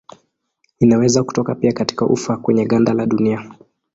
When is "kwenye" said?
2.37-2.65